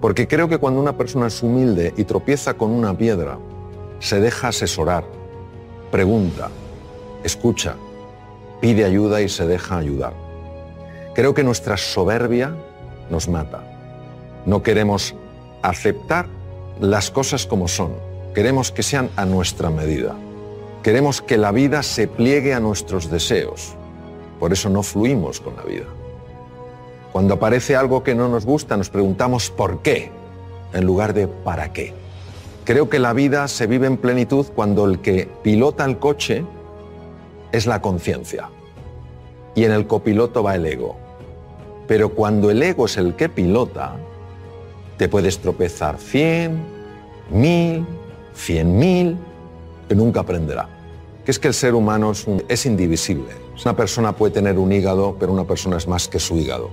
Porque 0.00 0.26
creo 0.26 0.48
que 0.48 0.58
cuando 0.58 0.80
una 0.80 0.96
persona 0.96 1.26
es 1.26 1.42
humilde 1.42 1.92
y 1.96 2.04
tropieza 2.04 2.54
con 2.54 2.70
una 2.70 2.96
piedra, 2.96 3.38
se 4.00 4.20
deja 4.20 4.48
asesorar, 4.48 5.04
pregunta, 5.90 6.48
escucha, 7.22 7.76
pide 8.60 8.84
ayuda 8.84 9.20
y 9.20 9.28
se 9.28 9.46
deja 9.46 9.78
ayudar. 9.78 10.14
Creo 11.14 11.34
que 11.34 11.44
nuestra 11.44 11.76
soberbia 11.76 12.54
nos 13.10 13.28
mata. 13.28 13.62
No 14.46 14.62
queremos 14.62 15.14
aceptar 15.62 16.26
las 16.80 17.10
cosas 17.10 17.46
como 17.46 17.68
son, 17.68 17.92
queremos 18.34 18.72
que 18.72 18.82
sean 18.82 19.10
a 19.16 19.24
nuestra 19.24 19.70
medida, 19.70 20.14
queremos 20.82 21.22
que 21.22 21.36
la 21.36 21.52
vida 21.52 21.82
se 21.82 22.08
pliegue 22.08 22.54
a 22.54 22.60
nuestros 22.60 23.10
deseos, 23.10 23.74
por 24.40 24.52
eso 24.52 24.68
no 24.68 24.82
fluimos 24.82 25.40
con 25.40 25.56
la 25.56 25.62
vida. 25.62 25.86
Cuando 27.12 27.34
aparece 27.34 27.76
algo 27.76 28.02
que 28.02 28.14
no 28.14 28.28
nos 28.28 28.46
gusta, 28.46 28.76
nos 28.76 28.88
preguntamos 28.88 29.50
por 29.50 29.82
qué, 29.82 30.10
en 30.72 30.84
lugar 30.84 31.12
de 31.12 31.28
para 31.28 31.72
qué. 31.72 31.92
Creo 32.64 32.88
que 32.88 32.98
la 32.98 33.12
vida 33.12 33.48
se 33.48 33.66
vive 33.66 33.86
en 33.86 33.96
plenitud 33.98 34.46
cuando 34.54 34.86
el 34.86 35.00
que 35.00 35.28
pilota 35.42 35.84
el 35.84 35.98
coche 35.98 36.44
es 37.50 37.66
la 37.66 37.82
conciencia 37.82 38.48
y 39.54 39.64
en 39.64 39.72
el 39.72 39.86
copiloto 39.86 40.42
va 40.42 40.54
el 40.54 40.64
ego. 40.64 40.96
Pero 41.86 42.10
cuando 42.10 42.50
el 42.50 42.62
ego 42.62 42.86
es 42.86 42.96
el 42.96 43.14
que 43.14 43.28
pilota, 43.28 43.96
te 44.96 45.08
puedes 45.08 45.40
tropezar 45.40 45.98
100, 45.98 46.64
1000, 47.30 47.86
100 48.34 48.78
mil, 48.78 49.16
que 49.88 49.94
nunca 49.94 50.20
aprenderá. 50.20 50.68
Que 51.24 51.30
es 51.30 51.38
que 51.38 51.48
el 51.48 51.54
ser 51.54 51.74
humano 51.74 52.12
es, 52.12 52.26
es 52.48 52.66
indivisible. 52.66 53.30
Una 53.64 53.76
persona 53.76 54.12
puede 54.16 54.32
tener 54.32 54.58
un 54.58 54.72
hígado, 54.72 55.16
pero 55.18 55.32
una 55.32 55.44
persona 55.44 55.76
es 55.76 55.86
más 55.86 56.08
que 56.08 56.18
su 56.18 56.36
hígado. 56.36 56.70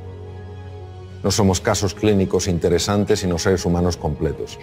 No 1.24 1.32
somos 1.32 1.60
casos 1.60 1.94
clínicos 1.94 2.48
interesantes, 2.48 3.20
sino 3.20 3.38
seres 3.38 3.66
humanos 3.66 3.98
completos. 3.98 4.58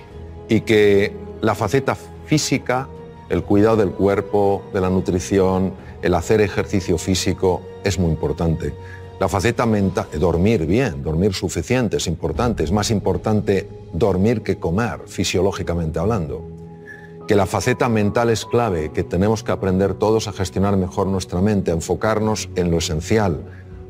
Y 0.49 0.63
que 0.63 1.15
la 1.41 1.55
faceta 1.55 1.97
física, 2.25 2.89
el 3.29 3.43
cuidado 3.43 3.77
del 3.77 3.91
cuerpo, 3.91 4.63
de 4.73 4.81
la 4.81 4.89
nutrición, 4.89 5.75
el 6.03 6.15
hacer 6.15 6.41
ejercicio 6.41 6.99
físico 6.99 7.61
es 7.85 7.99
muy 7.99 8.11
importante. 8.11 8.73
La 9.21 9.29
faceta 9.29 9.67
mental, 9.67 10.07
dormir 10.19 10.67
bien, 10.67 11.03
dormir 11.03 11.35
suficiente 11.35 11.99
es 11.99 12.07
importante. 12.07 12.65
Es 12.65 12.73
más 12.73 12.91
importante 12.91 13.69
dormir 13.93 14.43
que 14.43 14.59
comer, 14.59 15.01
fisiológicamente 15.07 15.99
hablando. 15.99 16.56
Que 17.27 17.35
la 17.35 17.47
faceta 17.47 17.89
mental 17.89 18.31
es 18.31 18.45
clave, 18.45 18.93
que 18.93 19.03
tenemos 19.03 19.43
que 19.43 19.53
aprender 19.53 19.95
todos 19.95 20.29
a 20.29 20.33
gestionar 20.33 20.77
mejor 20.77 21.09
nuestra 21.09 21.41
mente, 21.41 21.73
a 21.73 21.75
enfocarnos 21.75 22.49
en 22.55 22.71
lo 22.71 22.79
esencial, 22.79 23.45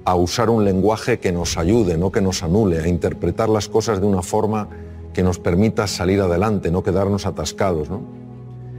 a 0.07 0.15
usar 0.15 0.49
un 0.49 0.65
lenguaje 0.65 1.19
que 1.19 1.33
nos 1.33 1.59
ayude, 1.59 1.99
no 1.99 2.11
que 2.11 2.23
nos 2.23 2.43
anule, 2.43 2.81
a 2.81 2.89
interpretar 2.89 3.49
las 3.51 3.69
cosas 3.69 4.01
de 4.01 4.07
una 4.07 4.23
forma 4.23 4.69
que 5.13 5.23
nos 5.23 5.39
permita 5.39 5.87
salir 5.87 6.21
adelante, 6.21 6.71
no 6.71 6.83
quedarnos 6.83 7.27
atascados. 7.27 7.89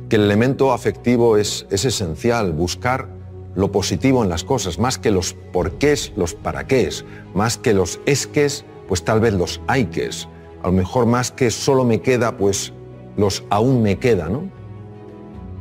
Que 0.09 0.15
el 0.15 0.23
elemento 0.23 0.71
afectivo 0.71 1.37
es, 1.37 1.67
es 1.69 1.85
esencial, 1.85 2.51
buscar 2.53 3.09
lo 3.55 3.71
positivo 3.71 4.23
en 4.23 4.29
las 4.29 4.43
cosas, 4.43 4.79
más 4.79 4.97
que 4.97 5.11
los 5.11 5.33
porqués, 5.51 6.13
los 6.15 6.33
para 6.33 6.65
qué, 6.65 6.89
más 7.33 7.57
que 7.57 7.73
los 7.73 7.99
esques, 8.05 8.65
pues 8.87 9.03
tal 9.03 9.19
vez 9.19 9.33
los 9.33 9.61
hayques, 9.67 10.27
a 10.63 10.67
lo 10.67 10.73
mejor 10.73 11.05
más 11.05 11.31
que 11.31 11.51
solo 11.51 11.83
me 11.83 12.01
queda, 12.01 12.37
pues 12.37 12.71
los 13.17 13.43
aún 13.49 13.81
me 13.81 13.97
queda, 13.97 14.29
¿no? 14.29 14.49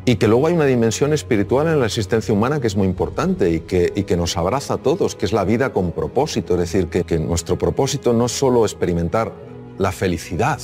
Y 0.04 0.16
que 0.16 0.28
luego 0.28 0.46
hay 0.46 0.54
una 0.54 0.66
dimensión 0.66 1.12
espiritual 1.12 1.66
en 1.66 1.80
la 1.80 1.86
existencia 1.86 2.32
humana 2.32 2.60
que 2.60 2.68
es 2.68 2.76
muy 2.76 2.86
importante 2.86 3.50
y 3.50 3.60
que, 3.60 3.92
y 3.96 4.04
que 4.04 4.16
nos 4.16 4.36
abraza 4.36 4.74
a 4.74 4.76
todos, 4.78 5.16
que 5.16 5.26
es 5.26 5.32
la 5.32 5.44
vida 5.44 5.72
con 5.72 5.90
propósito. 5.90 6.54
Es 6.54 6.60
decir, 6.60 6.86
que, 6.86 7.02
que 7.02 7.18
nuestro 7.18 7.58
propósito 7.58 8.12
no 8.12 8.26
es 8.26 8.32
solo 8.32 8.64
experimentar 8.64 9.32
la 9.78 9.90
felicidad, 9.90 10.60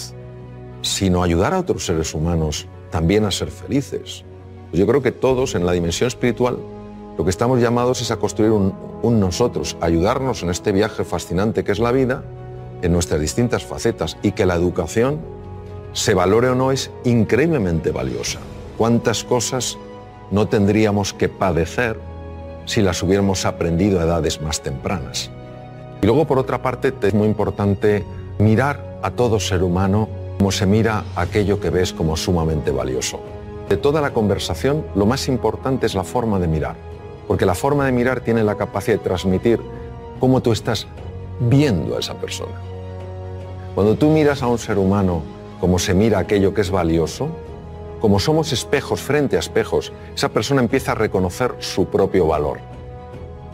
sino 0.83 1.25
ayudar 1.25 1.55
a 1.55 1.59
otros 1.59 1.85
seres 1.85 2.15
humanos 2.15 2.69
también 2.91 3.25
a 3.25 3.33
ser 3.33 3.51
felices. 3.51 4.25
Yo 4.73 4.87
creo 4.87 5.03
que 5.03 5.11
todos 5.11 5.57
en 5.57 5.67
la 5.67 5.73
dimensión 5.73 6.07
espiritual 6.07 6.59
lo 7.19 7.25
que 7.25 7.31
estamos 7.31 7.61
llamados 7.61 8.01
es 8.01 8.11
a 8.11 8.17
construir 8.17 8.53
un, 8.53 8.75
un, 9.03 9.21
nosotros, 9.21 9.77
ayudarnos 9.81 10.43
en 10.43 10.51
este 10.51 10.73
viaje 10.73 11.05
fascinante 11.05 11.63
que 11.65 11.73
es 11.73 11.79
la 11.79 11.93
vida, 11.93 12.25
en 12.81 12.93
nuestras 12.93 13.21
distintas 13.21 13.65
facetas, 13.65 14.17
y 14.23 14.33
que 14.33 14.47
la 14.47 14.55
educación, 14.55 15.21
se 15.93 16.15
valore 16.15 16.49
o 16.49 16.55
no, 16.55 16.73
es 16.73 16.91
increíblemente 17.05 17.91
valiosa 17.91 18.39
cuántas 18.79 19.25
cosas 19.25 19.79
no 20.31 20.49
tendríamos 20.49 21.13
que 21.13 21.29
padecer 21.29 22.01
si 22.65 22.81
las 22.81 23.03
hubiéramos 23.03 23.45
aprendido 23.45 24.01
a 24.01 24.05
edades 24.05 24.41
más 24.41 24.63
tempranas. 24.63 25.31
Y 26.01 26.07
luego, 26.07 26.27
por 26.27 26.39
otra 26.39 26.63
parte, 26.63 26.93
es 27.03 27.15
muy 27.15 27.29
importante 27.29 28.05
mirar 28.39 28.99
a 29.03 29.11
todo 29.11 29.39
ser 29.39 29.63
humano 29.63 30.09
como 30.39 30.51
se 30.51 30.67
mira 30.67 31.05
aquello 31.15 31.61
que 31.61 31.71
ves 31.71 31.93
como 31.93 32.17
sumamente 32.17 32.71
valioso. 32.71 33.21
De 33.69 33.77
toda 33.77 34.01
la 34.01 34.13
conversación, 34.13 34.85
lo 34.97 35.07
más 35.07 35.29
importante 35.29 35.87
es 35.87 35.95
la 35.95 36.03
forma 36.03 36.41
de 36.41 36.49
mirar, 36.49 36.75
porque 37.29 37.47
la 37.47 37.55
forma 37.55 37.87
de 37.87 37.93
mirar 37.93 38.21
tiene 38.21 38.43
la 38.43 38.57
capacidad 38.57 38.97
de 38.97 39.05
transmitir 39.05 39.61
cómo 40.19 40.41
tú 40.41 40.51
estás 40.51 40.89
viendo 41.39 41.97
a 41.97 42.01
esa 42.01 42.15
persona. 42.15 42.61
Cuando 43.75 43.95
tú 43.95 44.09
miras 44.09 44.43
a 44.43 44.49
un 44.49 44.59
ser 44.59 44.79
humano 44.79 45.23
como 45.63 45.79
se 45.79 45.95
mira 45.95 46.19
aquello 46.19 46.53
que 46.53 46.61
es 46.61 46.73
valioso, 46.73 47.29
como 48.01 48.19
somos 48.19 48.53
espejos 48.53 49.01
frente 49.01 49.37
a 49.37 49.39
espejos, 49.39 49.93
esa 50.13 50.29
persona 50.31 50.61
empieza 50.61 50.91
a 50.91 50.97
reconocer 50.97 51.55
su 51.61 51.87
propio 51.87 52.27
valor. 52.27 52.59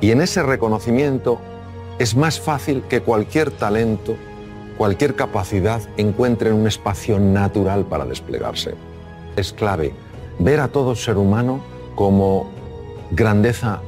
Y 0.00 0.10
en 0.10 0.22
ese 0.22 0.42
reconocimiento 0.42 1.38
es 1.98 2.16
más 2.16 2.40
fácil 2.40 2.82
que 2.88 3.02
cualquier 3.02 3.50
talento, 3.50 4.16
cualquier 4.78 5.16
capacidad 5.16 5.82
encuentre 5.98 6.50
un 6.50 6.66
espacio 6.66 7.18
natural 7.20 7.84
para 7.84 8.06
desplegarse. 8.06 8.72
Es 9.36 9.52
clave 9.52 9.92
ver 10.38 10.60
a 10.60 10.68
todo 10.68 10.96
ser 10.96 11.18
humano 11.18 11.60
como 11.94 12.48
grandeza 13.10 13.82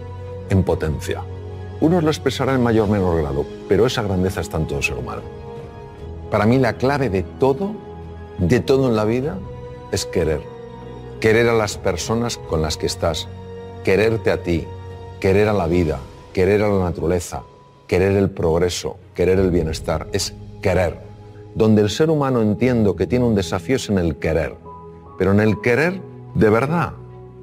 en 0.51 0.63
potencia. 0.63 1.23
Unos 1.81 2.05
lo 2.05 2.11
expresarán 2.11 2.57
en 2.57 2.65
mayor 2.65 2.87
o 2.87 2.93
menor 2.93 3.23
grado, 3.23 3.47
pero 3.67 3.87
esa 3.87 4.03
grandeza 4.03 4.43
está 4.43 4.59
en 4.59 4.67
todo 4.67 4.83
ser 4.83 4.99
humano. 4.99 5.23
Para 6.31 6.45
mí 6.45 6.59
la 6.59 6.75
clave 6.75 7.09
de 7.09 7.23
todo, 7.23 7.89
de 8.41 8.61
todo 8.61 8.89
en 8.89 8.97
la 8.97 9.05
vida, 9.05 9.39
es 9.93 10.07
querer. 10.07 10.41
Querer 11.21 11.49
a 11.49 11.55
las 11.55 11.77
personas 11.77 12.39
con 12.39 12.63
las 12.63 12.77
que 12.77 12.87
estás, 12.87 13.29
quererte 13.85 14.31
a 14.31 14.43
ti, 14.43 14.67
querer 15.21 15.49
a 15.49 15.53
la 15.53 15.67
vida, 15.67 15.99
querer 16.33 16.63
a 16.63 16.69
la 16.69 16.83
naturaleza, 16.85 17.43
querer 17.87 18.17
el 18.17 18.31
progreso, 18.31 18.97
querer 19.15 19.39
el 19.39 19.51
bienestar, 19.51 20.09
es 20.13 20.35
querer. 20.63 20.99
Donde 21.55 21.83
el 21.83 21.91
ser 21.91 22.09
humano 22.09 22.41
entiendo 22.41 22.97
que 22.97 23.07
tiene 23.07 23.27
un 23.27 23.35
desafío 23.35 23.77
es 23.77 23.91
en 23.91 23.99
el 23.99 24.17
querer, 24.17 24.55
pero 25.19 25.33
en 25.33 25.41
el 25.41 25.61
querer 25.61 26.01
de 26.35 26.49
verdad 26.49 26.93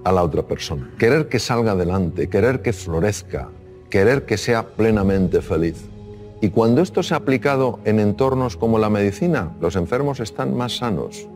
a 0.03 0.11
la 0.11 0.23
otra 0.23 0.41
persona. 0.41 0.89
Querer 0.97 1.27
que 1.27 1.37
salga 1.37 1.73
adelante, 1.73 2.29
querer 2.29 2.61
que 2.61 2.73
florezca, 2.73 3.49
querer 3.89 4.25
que 4.25 4.37
sea 4.37 4.63
plenamente 4.63 5.41
feliz. 5.41 5.75
Y 6.41 6.49
cuando 6.49 6.81
esto 6.81 7.03
se 7.03 7.13
ha 7.13 7.17
aplicado 7.17 7.79
en 7.83 7.99
entornos 7.99 8.57
como 8.57 8.77
la 8.79 8.89
medicina, 8.89 9.55
los 9.59 9.75
enfermos 9.75 10.19
están 10.19 10.55
más 10.55 10.77
sanos, 10.77 11.27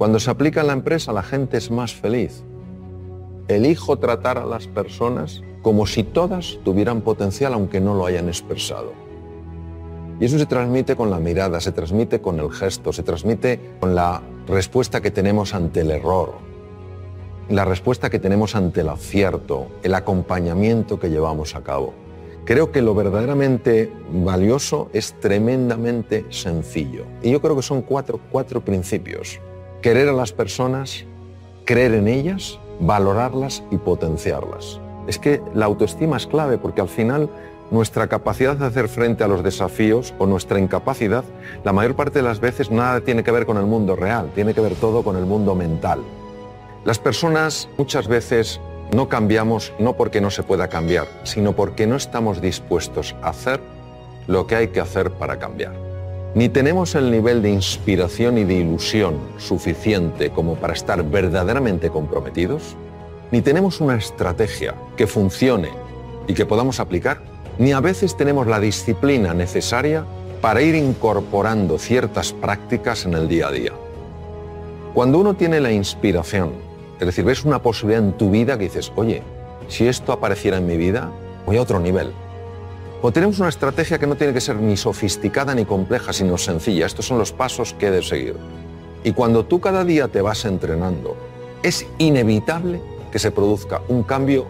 cuando 0.00 0.18
se 0.18 0.30
aplica 0.30 0.62
en 0.62 0.68
la 0.68 0.72
empresa, 0.72 1.12
la 1.12 1.22
gente 1.22 1.58
es 1.58 1.70
más 1.70 1.92
feliz. 1.92 2.42
Elijo 3.48 3.98
tratar 3.98 4.38
a 4.38 4.46
las 4.46 4.66
personas 4.66 5.42
como 5.60 5.86
si 5.86 6.04
todas 6.04 6.58
tuvieran 6.64 7.02
potencial 7.02 7.52
aunque 7.52 7.82
no 7.82 7.92
lo 7.92 8.06
hayan 8.06 8.28
expresado. 8.28 8.94
Y 10.18 10.24
eso 10.24 10.38
se 10.38 10.46
transmite 10.46 10.96
con 10.96 11.10
la 11.10 11.18
mirada, 11.18 11.60
se 11.60 11.72
transmite 11.72 12.22
con 12.22 12.40
el 12.40 12.50
gesto, 12.50 12.94
se 12.94 13.02
transmite 13.02 13.76
con 13.78 13.94
la 13.94 14.22
respuesta 14.46 15.02
que 15.02 15.10
tenemos 15.10 15.52
ante 15.52 15.82
el 15.82 15.90
error, 15.90 16.36
la 17.50 17.66
respuesta 17.66 18.08
que 18.08 18.18
tenemos 18.18 18.56
ante 18.56 18.80
el 18.80 18.88
acierto, 18.88 19.66
el 19.82 19.94
acompañamiento 19.94 20.98
que 20.98 21.10
llevamos 21.10 21.54
a 21.56 21.62
cabo. 21.62 21.92
Creo 22.44 22.72
que 22.72 22.82
lo 22.82 22.94
verdaderamente 22.94 23.92
valioso 24.12 24.88
es 24.92 25.14
tremendamente 25.20 26.24
sencillo. 26.30 27.04
Y 27.22 27.30
yo 27.30 27.40
creo 27.40 27.54
que 27.56 27.62
son 27.62 27.82
cuatro, 27.82 28.18
cuatro 28.30 28.60
principios 28.60 29.40
querer 29.82 30.08
a 30.08 30.12
las 30.12 30.32
personas, 30.32 31.04
creer 31.64 31.94
en 31.94 32.08
ellas, 32.08 32.58
valorarlas 32.80 33.62
y 33.70 33.78
potenciarlas. 33.78 34.80
Es 35.06 35.18
que 35.18 35.40
la 35.54 35.66
autoestima 35.66 36.16
es 36.16 36.26
clave 36.26 36.58
porque 36.58 36.80
al 36.80 36.88
final 36.88 37.30
nuestra 37.70 38.08
capacidad 38.08 38.56
de 38.56 38.66
hacer 38.66 38.88
frente 38.88 39.24
a 39.24 39.28
los 39.28 39.42
desafíos 39.42 40.12
o 40.18 40.26
nuestra 40.26 40.58
incapacidad, 40.58 41.24
la 41.64 41.72
mayor 41.72 41.94
parte 41.94 42.18
de 42.18 42.24
las 42.24 42.40
veces 42.40 42.70
nada 42.70 43.00
tiene 43.00 43.22
que 43.22 43.30
ver 43.30 43.46
con 43.46 43.56
el 43.56 43.66
mundo 43.66 43.96
real, 43.96 44.30
tiene 44.34 44.54
que 44.54 44.60
ver 44.60 44.74
todo 44.74 45.02
con 45.02 45.16
el 45.16 45.24
mundo 45.24 45.54
mental. 45.54 46.00
Las 46.84 46.98
personas 46.98 47.68
muchas 47.78 48.08
veces 48.08 48.60
no 48.92 49.08
cambiamos 49.08 49.72
no 49.78 49.96
porque 49.96 50.20
no 50.20 50.30
se 50.30 50.42
pueda 50.42 50.68
cambiar, 50.68 51.06
sino 51.22 51.54
porque 51.54 51.86
no 51.86 51.96
estamos 51.96 52.40
dispuestos 52.40 53.14
a 53.22 53.30
hacer 53.30 53.60
lo 54.26 54.46
que 54.46 54.56
hay 54.56 54.68
que 54.68 54.80
hacer 54.80 55.10
para 55.12 55.38
cambiar. 55.38 55.72
Ni 56.34 56.48
tenemos 56.48 56.94
el 56.94 57.10
nivel 57.10 57.42
de 57.42 57.50
inspiración 57.50 58.38
y 58.38 58.44
de 58.44 58.54
ilusión 58.54 59.18
suficiente 59.38 60.30
como 60.30 60.54
para 60.54 60.74
estar 60.74 61.02
verdaderamente 61.02 61.90
comprometidos, 61.90 62.76
ni 63.30 63.42
tenemos 63.42 63.80
una 63.80 63.96
estrategia 63.96 64.74
que 64.96 65.06
funcione 65.06 65.70
y 66.26 66.34
que 66.34 66.46
podamos 66.46 66.80
aplicar, 66.80 67.20
ni 67.58 67.72
a 67.72 67.80
veces 67.80 68.16
tenemos 68.16 68.46
la 68.46 68.60
disciplina 68.60 69.34
necesaria 69.34 70.04
para 70.40 70.62
ir 70.62 70.74
incorporando 70.74 71.78
ciertas 71.78 72.32
prácticas 72.32 73.04
en 73.04 73.14
el 73.14 73.28
día 73.28 73.48
a 73.48 73.52
día. 73.52 73.72
Cuando 74.94 75.18
uno 75.18 75.34
tiene 75.34 75.60
la 75.60 75.70
inspiración, 75.70 76.69
es 77.00 77.06
decir, 77.06 77.24
ves 77.24 77.44
una 77.44 77.62
posibilidad 77.62 78.04
en 78.04 78.12
tu 78.12 78.30
vida 78.30 78.56
que 78.58 78.64
dices, 78.64 78.92
oye, 78.94 79.22
si 79.68 79.88
esto 79.88 80.12
apareciera 80.12 80.58
en 80.58 80.66
mi 80.66 80.76
vida, 80.76 81.10
voy 81.46 81.56
a 81.56 81.62
otro 81.62 81.80
nivel, 81.80 82.12
o 83.02 83.12
tenemos 83.12 83.38
una 83.38 83.48
estrategia 83.48 83.98
que 83.98 84.06
no 84.06 84.16
tiene 84.16 84.34
que 84.34 84.42
ser 84.42 84.56
ni 84.56 84.76
sofisticada 84.76 85.54
ni 85.54 85.64
compleja, 85.64 86.12
sino 86.12 86.36
sencilla. 86.36 86.84
Estos 86.84 87.06
son 87.06 87.18
los 87.18 87.32
pasos 87.32 87.72
que 87.72 87.86
he 87.86 87.90
de 87.90 88.02
seguir. 88.02 88.36
Y 89.04 89.12
cuando 89.12 89.46
tú 89.46 89.58
cada 89.58 89.84
día 89.84 90.08
te 90.08 90.20
vas 90.20 90.44
entrenando, 90.44 91.16
es 91.62 91.86
inevitable 91.96 92.82
que 93.10 93.18
se 93.18 93.30
produzca 93.30 93.80
un 93.88 94.02
cambio 94.02 94.46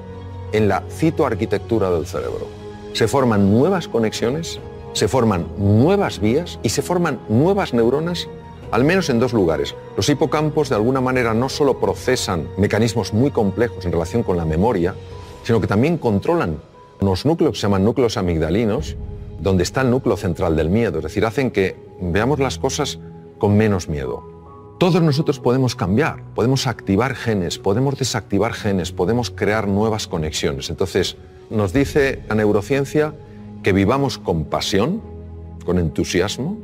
en 0.53 0.67
la 0.67 0.83
citoarquitectura 0.91 1.91
del 1.91 2.07
cerebro. 2.07 2.49
Se 2.93 3.07
forman 3.07 3.53
nuevas 3.53 3.87
conexiones, 3.87 4.59
se 4.95 5.07
forman 5.07 5.47
nuevas 5.57 6.19
vías 6.19 6.59
y 6.65 6.71
se 6.71 6.83
forman 6.83 7.21
nuevas 7.29 7.73
neuronas, 7.73 8.29
al 8.71 8.85
menos 8.85 9.11
en 9.11 9.19
dos 9.19 9.33
lugares. 9.33 9.75
Los 9.97 10.09
hipocampos 10.09 10.69
de 10.69 10.77
alguna 10.77 11.01
manera 11.01 11.35
no 11.35 11.49
solo 11.49 11.79
procesan 11.79 12.49
mecanismos 12.57 13.13
muy 13.13 13.31
complejos 13.31 13.85
en 13.85 13.93
relación 13.93 14.23
con 14.23 14.37
la 14.37 14.45
memoria, 14.45 14.95
sino 15.43 15.61
que 15.61 15.67
también 15.67 15.99
controlan 15.99 16.59
unos 17.01 17.25
núcleos 17.25 17.53
que 17.53 17.61
se 17.61 17.63
llaman 17.63 17.85
núcleos 17.85 18.17
amigdalinos, 18.17 18.97
donde 19.41 19.63
está 19.63 19.81
el 19.81 19.91
núcleo 19.91 20.17
central 20.17 20.55
del 20.55 20.69
miedo, 20.69 20.99
es 20.99 21.05
decir, 21.05 21.25
hacen 21.25 21.51
que 21.51 21.77
veamos 22.01 22.39
las 22.39 22.59
cosas 22.59 22.99
con 23.39 23.57
menos 23.57 23.89
miedo. 23.89 24.23
Todos 24.79 25.03
nosotros 25.03 25.41
podemos 25.41 25.75
cambiar, 25.77 26.23
podemos 26.35 26.67
activar 26.67 27.15
genes, 27.15 27.59
podemos 27.59 27.99
desactivar 27.99 28.53
genes, 28.53 28.93
podemos 28.93 29.31
crear 29.31 29.69
nuevas 29.69 30.07
conexiones. 30.07 30.71
Entonces, 30.71 31.17
nos 31.51 31.73
dice 31.73 32.23
la 32.29 32.35
neurociencia 32.35 33.15
que 33.63 33.73
vivamos 33.73 34.19
con 34.19 34.45
pasión, 34.45 35.03
con 35.67 35.79
entusiasmo, 35.79 36.57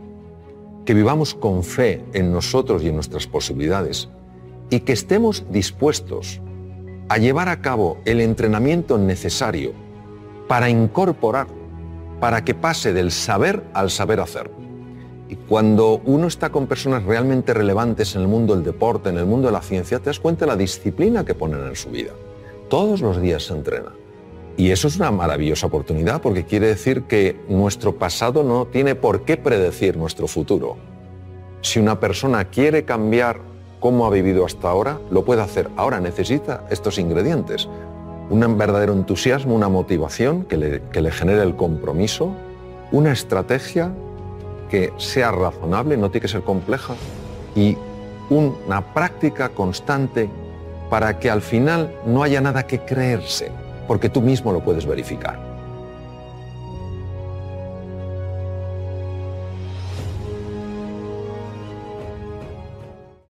que 0.86 0.94
vivamos 0.94 1.34
con 1.34 1.62
fe 1.62 2.02
en 2.14 2.32
nosotros 2.32 2.82
y 2.82 2.88
en 2.88 2.94
nuestras 2.94 3.26
posibilidades 3.26 4.08
y 4.70 4.80
que 4.80 4.92
estemos 4.92 5.44
dispuestos 5.50 6.40
a 7.08 7.18
llevar 7.18 7.48
a 7.48 7.60
cabo 7.60 7.98
el 8.04 8.20
entrenamiento 8.20 8.96
necesario 8.96 9.72
para 10.48 10.70
incorporar, 10.70 11.48
para 12.20 12.44
que 12.44 12.54
pase 12.54 12.92
del 12.92 13.10
saber 13.10 13.64
al 13.74 13.90
saber 13.90 14.20
hacer. 14.20 14.50
Y 15.28 15.34
cuando 15.34 16.00
uno 16.04 16.28
está 16.28 16.50
con 16.50 16.68
personas 16.68 17.02
realmente 17.02 17.52
relevantes 17.52 18.14
en 18.14 18.22
el 18.22 18.28
mundo 18.28 18.54
del 18.54 18.64
deporte, 18.64 19.10
en 19.10 19.18
el 19.18 19.26
mundo 19.26 19.48
de 19.48 19.52
la 19.52 19.62
ciencia, 19.62 19.98
te 19.98 20.06
das 20.06 20.20
cuenta 20.20 20.44
de 20.44 20.52
la 20.52 20.56
disciplina 20.56 21.24
que 21.24 21.34
ponen 21.34 21.66
en 21.66 21.74
su 21.74 21.90
vida. 21.90 22.12
Todos 22.68 23.00
los 23.00 23.20
días 23.20 23.44
se 23.44 23.54
entrena. 23.54 23.92
Y 24.56 24.70
eso 24.70 24.88
es 24.88 24.96
una 24.96 25.10
maravillosa 25.10 25.66
oportunidad 25.66 26.22
porque 26.22 26.44
quiere 26.44 26.68
decir 26.68 27.02
que 27.02 27.38
nuestro 27.48 27.96
pasado 27.96 28.42
no 28.42 28.66
tiene 28.66 28.94
por 28.94 29.22
qué 29.22 29.36
predecir 29.36 29.96
nuestro 29.96 30.26
futuro. 30.26 30.76
Si 31.60 31.78
una 31.78 32.00
persona 32.00 32.46
quiere 32.46 32.84
cambiar 32.84 33.40
cómo 33.80 34.06
ha 34.06 34.10
vivido 34.10 34.46
hasta 34.46 34.68
ahora, 34.68 34.98
lo 35.10 35.24
puede 35.24 35.42
hacer. 35.42 35.68
Ahora 35.76 36.00
necesita 36.00 36.66
estos 36.70 36.98
ingredientes. 36.98 37.68
Un 38.30 38.56
verdadero 38.56 38.94
entusiasmo, 38.94 39.54
una 39.54 39.68
motivación 39.68 40.44
que 40.44 40.56
le, 40.56 41.10
genere 41.10 41.42
el 41.42 41.54
compromiso, 41.54 42.32
una 42.92 43.12
estrategia 43.12 43.92
que 44.70 44.92
sea 44.96 45.32
razonable, 45.32 45.96
no 45.96 46.10
tiene 46.10 46.22
que 46.22 46.28
ser 46.28 46.42
compleja, 46.42 46.94
y 47.54 47.76
una 48.30 48.94
práctica 48.94 49.50
constante 49.50 50.28
para 50.90 51.18
que 51.18 51.30
al 51.30 51.42
final 51.42 51.94
no 52.06 52.22
haya 52.22 52.40
nada 52.40 52.66
que 52.66 52.80
creerse, 52.80 53.52
porque 53.86 54.08
tú 54.08 54.20
mismo 54.20 54.52
lo 54.52 54.60
puedes 54.60 54.86
verificar. 54.86 55.55